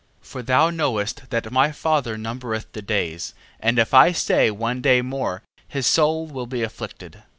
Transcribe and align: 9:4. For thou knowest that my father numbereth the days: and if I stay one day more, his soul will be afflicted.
9:4. 0.23 0.27
For 0.27 0.41
thou 0.41 0.69
knowest 0.71 1.29
that 1.29 1.51
my 1.51 1.71
father 1.71 2.17
numbereth 2.17 2.71
the 2.71 2.81
days: 2.81 3.35
and 3.59 3.77
if 3.77 3.93
I 3.93 4.11
stay 4.13 4.49
one 4.49 4.81
day 4.81 5.03
more, 5.03 5.43
his 5.67 5.85
soul 5.85 6.25
will 6.25 6.47
be 6.47 6.63
afflicted. 6.63 7.21